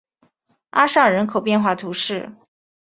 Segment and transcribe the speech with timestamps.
[0.71, 2.33] 阿尚人口变化图示